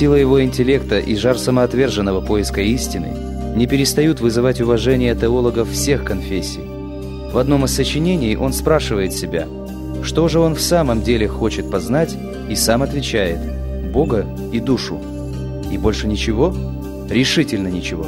Сила 0.00 0.14
его 0.14 0.42
интеллекта 0.42 0.98
и 0.98 1.14
жар 1.14 1.36
самоотверженного 1.36 2.22
поиска 2.22 2.62
истины 2.62 3.14
не 3.54 3.66
перестают 3.66 4.20
вызывать 4.20 4.58
уважение 4.62 5.14
теологов 5.14 5.70
всех 5.70 6.04
конфессий. 6.04 6.62
В 7.30 7.36
одном 7.36 7.66
из 7.66 7.74
сочинений 7.74 8.34
он 8.34 8.54
спрашивает 8.54 9.12
себя, 9.12 9.46
что 10.02 10.26
же 10.28 10.40
он 10.40 10.54
в 10.54 10.60
самом 10.62 11.02
деле 11.02 11.28
хочет 11.28 11.70
познать, 11.70 12.16
и 12.48 12.54
сам 12.54 12.82
отвечает 12.82 13.40
«Бога 13.92 14.24
и 14.50 14.58
душу». 14.58 14.98
И 15.70 15.76
больше 15.76 16.06
ничего? 16.06 16.54
Решительно 17.10 17.68
ничего. 17.68 18.06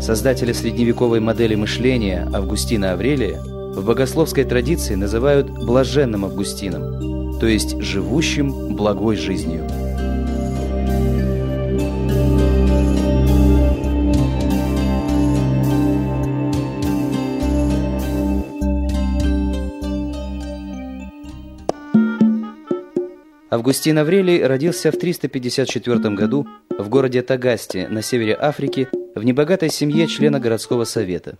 Создателя 0.00 0.54
средневековой 0.54 1.18
модели 1.18 1.56
мышления 1.56 2.30
Августина 2.32 2.92
Аврелия 2.92 3.40
в 3.42 3.84
богословской 3.84 4.44
традиции 4.44 4.94
называют 4.94 5.50
блаженным 5.50 6.26
Августином, 6.26 7.40
то 7.40 7.48
есть 7.48 7.80
живущим 7.80 8.76
благой 8.76 9.16
жизнью. 9.16 9.68
Августин 23.52 23.98
Аврелий 23.98 24.42
родился 24.42 24.90
в 24.90 24.96
354 24.96 25.98
году 26.14 26.48
в 26.70 26.88
городе 26.88 27.20
Тагасте 27.20 27.86
на 27.86 28.00
севере 28.00 28.34
Африки 28.34 28.88
в 29.14 29.22
небогатой 29.22 29.68
семье 29.68 30.06
члена 30.06 30.40
городского 30.40 30.84
совета. 30.84 31.36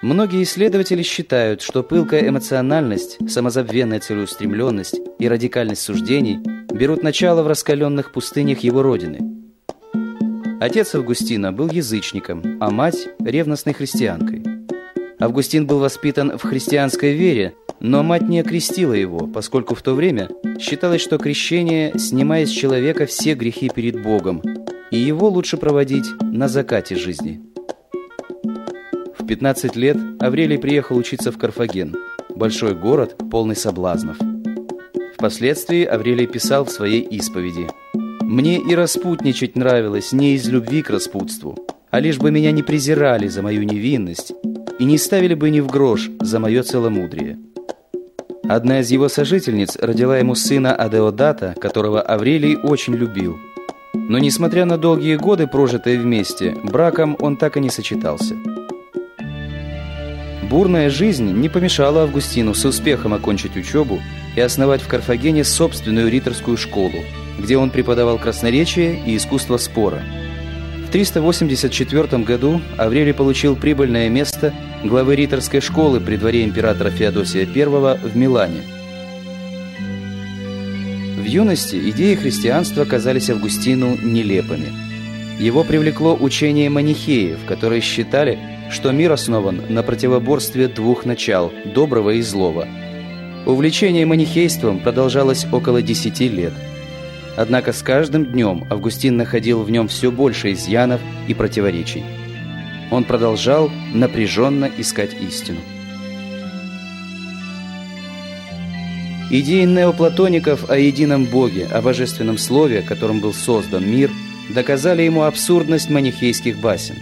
Многие 0.00 0.44
исследователи 0.44 1.02
считают, 1.02 1.60
что 1.60 1.82
пылкая 1.82 2.26
эмоциональность, 2.26 3.18
самозабвенная 3.30 4.00
целеустремленность 4.00 4.98
и 5.18 5.28
радикальность 5.28 5.82
суждений 5.82 6.38
берут 6.72 7.02
начало 7.02 7.42
в 7.42 7.46
раскаленных 7.46 8.12
пустынях 8.12 8.60
его 8.60 8.82
родины. 8.82 9.18
Отец 10.58 10.94
Августина 10.94 11.52
был 11.52 11.70
язычником, 11.70 12.56
а 12.62 12.70
мать– 12.70 13.10
ревностной 13.18 13.74
христианкой. 13.74 14.42
Августин 15.20 15.66
был 15.66 15.80
воспитан 15.80 16.38
в 16.38 16.42
христианской 16.44 17.12
вере, 17.12 17.54
но 17.82 18.04
мать 18.04 18.28
не 18.28 18.38
окрестила 18.38 18.92
его, 18.92 19.26
поскольку 19.26 19.74
в 19.74 19.82
то 19.82 19.94
время 19.94 20.28
считалось, 20.60 21.02
что 21.02 21.18
крещение 21.18 21.92
снимает 21.98 22.48
с 22.48 22.52
человека 22.52 23.06
все 23.06 23.34
грехи 23.34 23.68
перед 23.74 24.00
Богом, 24.00 24.40
и 24.92 24.98
его 24.98 25.28
лучше 25.28 25.56
проводить 25.56 26.06
на 26.20 26.46
закате 26.46 26.94
жизни. 26.94 27.42
В 29.18 29.26
15 29.26 29.74
лет 29.74 29.96
Аврелий 30.20 30.58
приехал 30.58 30.96
учиться 30.96 31.32
в 31.32 31.38
Карфаген, 31.38 31.96
большой 32.34 32.76
город, 32.76 33.16
полный 33.30 33.56
соблазнов. 33.56 34.16
Впоследствии 35.16 35.84
Аврелий 35.84 36.28
писал 36.28 36.64
в 36.64 36.70
своей 36.70 37.00
исповеди 37.00 37.66
«Мне 38.20 38.60
и 38.60 38.76
распутничать 38.76 39.56
нравилось 39.56 40.12
не 40.12 40.34
из 40.34 40.48
любви 40.48 40.82
к 40.82 40.90
распутству, 40.90 41.58
а 41.90 41.98
лишь 41.98 42.18
бы 42.18 42.30
меня 42.30 42.52
не 42.52 42.62
презирали 42.62 43.26
за 43.26 43.42
мою 43.42 43.64
невинность 43.64 44.32
и 44.78 44.84
не 44.84 44.98
ставили 44.98 45.34
бы 45.34 45.50
ни 45.50 45.58
в 45.58 45.66
грош 45.66 46.10
за 46.20 46.38
мое 46.38 46.62
целомудрие». 46.62 47.38
Одна 48.48 48.80
из 48.80 48.90
его 48.90 49.08
сожительниц 49.08 49.76
родила 49.76 50.18
ему 50.18 50.34
сына 50.34 50.74
Адеодата, 50.74 51.54
которого 51.60 52.02
Аврелий 52.02 52.56
очень 52.56 52.94
любил. 52.94 53.38
Но 53.94 54.18
несмотря 54.18 54.64
на 54.64 54.78
долгие 54.78 55.16
годы, 55.16 55.46
прожитые 55.46 55.98
вместе, 55.98 56.56
браком 56.64 57.16
он 57.20 57.36
так 57.36 57.56
и 57.56 57.60
не 57.60 57.70
сочетался. 57.70 58.34
Бурная 60.50 60.90
жизнь 60.90 61.32
не 61.32 61.48
помешала 61.48 62.02
Августину 62.02 62.52
с 62.52 62.64
успехом 62.64 63.14
окончить 63.14 63.56
учебу 63.56 64.00
и 64.36 64.40
основать 64.40 64.82
в 64.82 64.88
Карфагене 64.88 65.44
собственную 65.44 66.10
риторскую 66.10 66.56
школу, 66.56 66.98
где 67.38 67.56
он 67.56 67.70
преподавал 67.70 68.18
красноречие 68.18 69.02
и 69.06 69.16
искусство 69.16 69.56
спора. 69.56 70.02
В 70.86 70.90
384 70.90 72.22
году 72.24 72.60
Аврелий 72.76 73.14
получил 73.14 73.56
прибыльное 73.56 74.10
место 74.10 74.52
главы 74.84 75.16
риторской 75.16 75.60
школы 75.60 76.00
при 76.00 76.16
дворе 76.16 76.44
императора 76.44 76.90
Феодосия 76.90 77.46
I 77.46 77.98
в 77.98 78.16
Милане. 78.16 78.62
В 81.16 81.24
юности 81.24 81.76
идеи 81.90 82.14
христианства 82.14 82.84
казались 82.84 83.30
Августину 83.30 83.96
нелепыми. 84.02 84.72
Его 85.38 85.64
привлекло 85.64 86.16
учение 86.20 86.68
манихеев, 86.68 87.44
которые 87.46 87.80
считали, 87.80 88.38
что 88.70 88.90
мир 88.90 89.12
основан 89.12 89.62
на 89.68 89.82
противоборстве 89.82 90.68
двух 90.68 91.04
начал– 91.04 91.52
доброго 91.64 92.10
и 92.10 92.22
злого. 92.22 92.66
Увлечение 93.46 94.04
манихейством 94.04 94.80
продолжалось 94.80 95.46
около 95.52 95.80
десяти 95.82 96.28
лет. 96.28 96.52
Однако 97.36 97.72
с 97.72 97.82
каждым 97.82 98.26
днем 98.26 98.66
Августин 98.68 99.16
находил 99.16 99.62
в 99.62 99.70
нем 99.70 99.88
все 99.88 100.10
больше 100.10 100.52
изъянов 100.52 101.00
и 101.28 101.34
противоречий 101.34 102.04
он 102.92 103.04
продолжал 103.04 103.70
напряженно 103.94 104.70
искать 104.76 105.16
истину. 105.18 105.60
Идеи 109.30 109.64
неоплатоников 109.64 110.68
о 110.68 110.76
едином 110.76 111.24
Боге, 111.24 111.66
о 111.72 111.80
божественном 111.80 112.36
слове, 112.36 112.82
которым 112.82 113.20
был 113.20 113.32
создан 113.32 113.90
мир, 113.90 114.10
доказали 114.50 115.02
ему 115.02 115.22
абсурдность 115.22 115.88
манихейских 115.88 116.58
басен. 116.58 116.96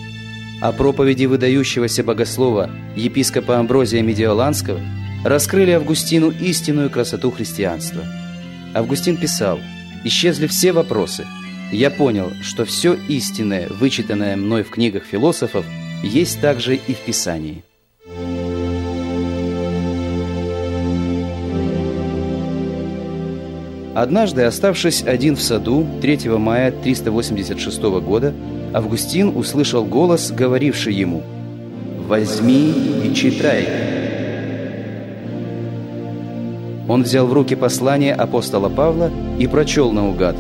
А 0.60 0.70
проповеди 0.70 1.24
выдающегося 1.24 2.04
богослова 2.04 2.70
епископа 2.94 3.58
Амброзия 3.58 4.02
Медиоланского 4.02 4.80
раскрыли 5.24 5.72
Августину 5.72 6.30
истинную 6.30 6.88
красоту 6.88 7.32
христианства. 7.32 8.04
Августин 8.74 9.16
писал 9.16 9.58
«Исчезли 10.04 10.46
все 10.46 10.70
вопросы. 10.70 11.26
Я 11.72 11.90
понял, 11.90 12.30
что 12.42 12.64
все 12.64 12.96
истинное, 13.08 13.68
вычитанное 13.68 14.36
мной 14.36 14.62
в 14.62 14.70
книгах 14.70 15.02
философов– 15.02 15.64
есть 16.02 16.40
также 16.40 16.76
и 16.76 16.94
в 16.94 16.98
Писании. 16.98 17.64
Однажды, 23.94 24.42
оставшись 24.44 25.02
один 25.02 25.36
в 25.36 25.42
саду 25.42 25.86
3 26.00 26.28
мая 26.38 26.70
386 26.70 27.82
года, 28.00 28.32
Августин 28.72 29.36
услышал 29.36 29.84
голос, 29.84 30.30
говоривший 30.30 30.94
ему 30.94 31.22
«Возьми 32.06 32.72
и 33.04 33.14
читай». 33.14 33.66
Он 36.88 37.02
взял 37.02 37.26
в 37.26 37.32
руки 37.32 37.56
послание 37.56 38.14
апостола 38.14 38.68
Павла 38.68 39.10
и 39.38 39.46
прочел 39.46 39.92
наугад 39.92 40.36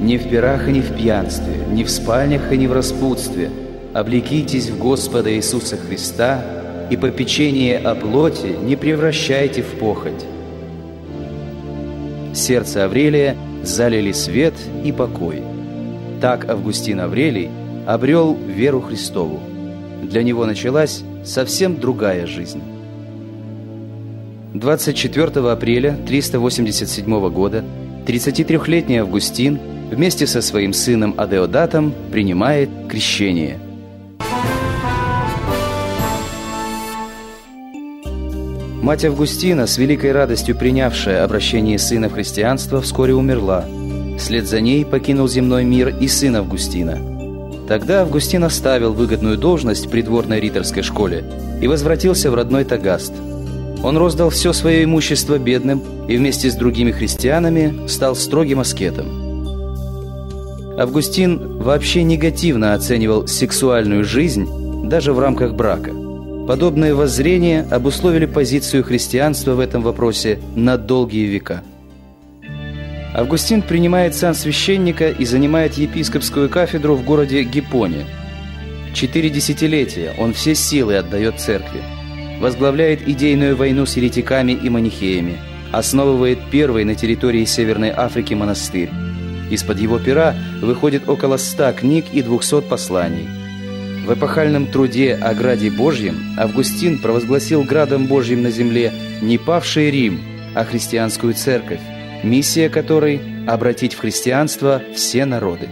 «Не 0.00 0.18
в 0.18 0.28
пирах 0.28 0.68
и 0.68 0.72
не 0.72 0.80
в 0.80 0.94
пьянстве, 0.94 1.54
не 1.70 1.84
в 1.84 1.90
спальнях 1.90 2.52
и 2.52 2.58
не 2.58 2.66
в 2.66 2.72
распутстве, 2.72 3.50
облекитесь 3.96 4.68
в 4.68 4.78
Господа 4.78 5.34
Иисуса 5.34 5.78
Христа 5.78 6.44
и 6.90 6.98
попечение 6.98 7.78
о 7.78 7.94
плоти 7.94 8.54
не 8.62 8.76
превращайте 8.76 9.62
в 9.62 9.78
похоть. 9.78 10.26
Сердце 12.34 12.84
Аврелия 12.84 13.34
залили 13.62 14.12
свет 14.12 14.52
и 14.84 14.92
покой. 14.92 15.42
Так 16.20 16.46
Августин 16.46 17.00
Аврелий 17.00 17.48
обрел 17.86 18.34
веру 18.34 18.82
Христову. 18.82 19.40
Для 20.02 20.22
него 20.22 20.44
началась 20.44 21.02
совсем 21.24 21.80
другая 21.80 22.26
жизнь. 22.26 22.60
24 24.52 25.50
апреля 25.50 25.96
387 26.06 27.30
года 27.30 27.64
33-летний 28.06 28.98
Августин 28.98 29.58
вместе 29.90 30.26
со 30.26 30.42
своим 30.42 30.74
сыном 30.74 31.14
Адеодатом 31.16 31.94
принимает 32.12 32.68
крещение– 32.90 33.58
Мать 38.86 39.04
Августина, 39.04 39.66
с 39.66 39.78
великой 39.78 40.12
радостью 40.12 40.54
принявшая 40.56 41.24
обращение 41.24 41.76
сына 41.76 42.08
в 42.08 42.12
христианство, 42.12 42.80
вскоре 42.80 43.16
умерла. 43.16 43.64
Вслед 44.16 44.46
за 44.46 44.60
ней 44.60 44.84
покинул 44.84 45.26
земной 45.26 45.64
мир 45.64 45.88
и 45.88 46.06
сын 46.06 46.36
Августина. 46.36 46.96
Тогда 47.66 48.02
Августин 48.02 48.44
оставил 48.44 48.92
выгодную 48.92 49.38
должность 49.38 49.90
придворной 49.90 50.38
риторской 50.38 50.84
школе 50.84 51.24
и 51.60 51.66
возвратился 51.66 52.30
в 52.30 52.36
родной 52.36 52.64
Тагаст. 52.64 53.12
Он 53.82 53.96
роздал 53.96 54.30
все 54.30 54.52
свое 54.52 54.84
имущество 54.84 55.36
бедным 55.36 55.82
и 56.06 56.16
вместе 56.16 56.48
с 56.48 56.54
другими 56.54 56.92
христианами 56.92 57.88
стал 57.88 58.14
строгим 58.14 58.60
аскетом. 58.60 59.08
Августин 60.78 61.58
вообще 61.58 62.04
негативно 62.04 62.72
оценивал 62.74 63.26
сексуальную 63.26 64.04
жизнь 64.04 64.88
даже 64.88 65.12
в 65.12 65.18
рамках 65.18 65.54
брака– 65.54 65.90
Подобные 66.46 66.94
воззрения 66.94 67.66
обусловили 67.72 68.26
позицию 68.26 68.84
христианства 68.84 69.54
в 69.54 69.60
этом 69.60 69.82
вопросе 69.82 70.38
на 70.54 70.78
долгие 70.78 71.26
века. 71.26 71.64
Августин 73.14 73.62
принимает 73.62 74.14
сан 74.14 74.32
священника 74.32 75.10
и 75.10 75.24
занимает 75.24 75.74
епископскую 75.74 76.48
кафедру 76.48 76.94
в 76.94 77.04
городе 77.04 77.42
Гипоне. 77.42 78.04
Четыре 78.94 79.28
десятилетия 79.28 80.14
он 80.18 80.34
все 80.34 80.54
силы 80.54 80.96
отдает 80.96 81.40
церкви. 81.40 81.82
Возглавляет 82.40 83.08
идейную 83.08 83.56
войну 83.56 83.84
с 83.84 83.96
еретиками 83.96 84.52
и 84.52 84.68
манихеями. 84.68 85.38
Основывает 85.72 86.38
первый 86.52 86.84
на 86.84 86.94
территории 86.94 87.44
Северной 87.44 87.90
Африки 87.90 88.34
монастырь. 88.34 88.90
Из-под 89.50 89.80
его 89.80 89.98
пера 89.98 90.36
выходит 90.62 91.08
около 91.08 91.38
ста 91.38 91.72
книг 91.72 92.04
и 92.12 92.22
двухсот 92.22 92.68
посланий. 92.68 93.45
В 94.06 94.14
эпохальном 94.14 94.68
труде 94.68 95.14
о 95.14 95.34
Граде 95.34 95.68
Божьем 95.68 96.36
Августин 96.38 97.00
провозгласил 97.00 97.64
Градом 97.64 98.06
Божьим 98.06 98.40
на 98.40 98.52
земле 98.52 98.92
не 99.20 99.36
павший 99.36 99.90
Рим, 99.90 100.20
а 100.54 100.64
христианскую 100.64 101.34
церковь, 101.34 101.80
миссия 102.22 102.68
которой– 102.68 103.20
обратить 103.48 103.94
в 103.94 103.98
христианство 103.98 104.80
все 104.94 105.24
народы. 105.24 105.68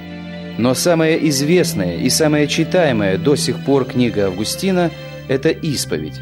Но 0.58 0.74
самая 0.74 1.14
известная 1.14 1.96
и 1.96 2.10
самая 2.10 2.48
читаемая 2.48 3.18
до 3.18 3.36
сих 3.36 3.64
пор 3.64 3.84
книга 3.84 4.26
Августина– 4.26 4.90
это 5.28 5.50
«Исповедь». 5.50 6.20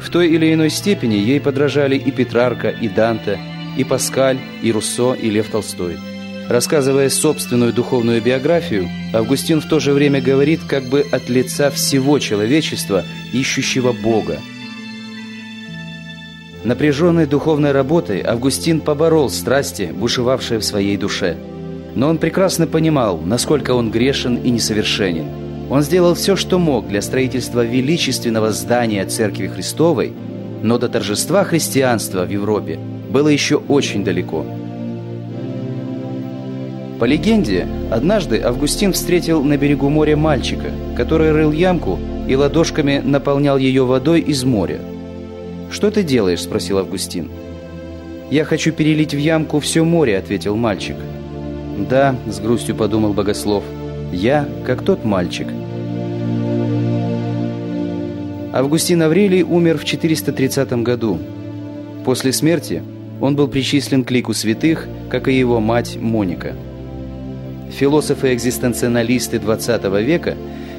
В 0.00 0.08
той 0.08 0.28
или 0.28 0.54
иной 0.54 0.70
степени 0.70 1.14
ей 1.14 1.40
подражали 1.40 1.96
и 1.96 2.12
Петрарка, 2.12 2.68
и 2.68 2.88
Данте, 2.88 3.40
и 3.76 3.82
Паскаль, 3.82 4.38
и 4.62 4.70
Руссо, 4.70 5.14
и 5.14 5.30
Лев 5.30 5.50
Толстой. 5.50 5.96
Рассказывая 6.48 7.08
собственную 7.10 7.72
духовную 7.72 8.22
биографию, 8.22 8.88
Августин 9.12 9.60
в 9.60 9.68
то 9.68 9.80
же 9.80 9.92
время 9.92 10.20
говорит 10.20 10.60
как 10.68 10.84
бы 10.84 11.04
от 11.10 11.28
лица 11.28 11.70
всего 11.70 12.18
человечества, 12.18 13.04
ищущего 13.32 13.92
Бога. 13.92 14.38
Напряженной 16.64 17.26
духовной 17.26 17.72
работой 17.72 18.22
Августин 18.22 18.80
поборол 18.80 19.30
страсти, 19.30 19.90
бушевавшие 19.92 20.60
в 20.60 20.64
своей 20.64 20.96
душе. 20.96 21.36
Но 21.94 22.08
он 22.08 22.18
прекрасно 22.18 22.66
понимал, 22.66 23.18
насколько 23.18 23.72
он 23.74 23.90
грешен 23.90 24.36
и 24.36 24.50
несовершенен– 24.50 25.26
он 25.68 25.82
сделал 25.82 26.14
все, 26.14 26.36
что 26.36 26.58
мог 26.58 26.86
для 26.88 27.02
строительства 27.02 27.64
величественного 27.64 28.52
здания 28.52 29.04
Церкви 29.04 29.48
Христовой, 29.48 30.12
но 30.62 30.78
до 30.78 30.88
торжества 30.88 31.44
христианства 31.44 32.24
в 32.24 32.30
Европе 32.30 32.78
было 33.10 33.28
еще 33.28 33.56
очень 33.56 34.04
далеко. 34.04 34.46
По 36.98 37.04
легенде, 37.04 37.66
однажды 37.90 38.40
Августин 38.40 38.92
встретил 38.92 39.42
на 39.42 39.56
берегу 39.56 39.88
моря 39.88 40.16
мальчика, 40.16 40.70
который 40.96 41.32
рыл 41.32 41.52
ямку 41.52 41.98
и 42.28 42.34
ладошками 42.34 43.02
наполнял 43.04 43.58
ее 43.58 43.84
водой 43.84 44.20
из 44.20 44.44
моря. 44.44 44.80
«Что 45.70 45.90
ты 45.90 46.02
делаешь?»– 46.02 46.42
спросил 46.42 46.78
Августин. 46.78 47.28
«Я 48.30 48.44
хочу 48.44 48.72
перелить 48.72 49.14
в 49.14 49.18
ямку 49.18 49.60
все 49.60 49.84
море»,– 49.84 50.16
ответил 50.18 50.56
мальчик. 50.56 50.96
«Да»,– 51.88 52.16
с 52.26 52.40
грустью 52.40 52.74
подумал 52.74 53.12
богослов– 53.12 53.62
я, 54.12 54.48
как 54.64 54.82
тот 54.82 55.04
мальчик. 55.04 55.48
Августин 58.52 59.02
Аврелий 59.02 59.42
умер 59.42 59.78
в 59.78 59.84
430 59.84 60.72
году. 60.82 61.18
После 62.04 62.32
смерти 62.32 62.82
он 63.20 63.36
был 63.36 63.48
причислен 63.48 64.04
к 64.04 64.10
лику 64.10 64.32
святых, 64.32 64.88
как 65.10 65.28
и 65.28 65.36
его 65.36 65.60
мать 65.60 65.96
Моника. 65.96 66.54
Философы-экзистенционалисты 67.70 69.38
XX 69.38 70.02
века 70.02 70.36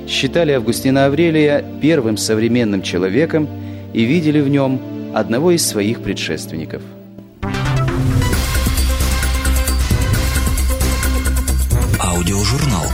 считали 0.08 0.52
Августина 0.54 1.06
Аврелия 1.06 1.64
первым 1.82 2.18
современным 2.18 2.82
человеком 2.82 3.48
и 3.94 4.04
видели 4.04 4.40
в 4.40 4.50
нем 4.50 4.80
одного 5.14 5.52
из 5.52 5.66
своих 5.66 6.02
предшественников. 6.02 6.82
Аудиожурнал 12.00 12.86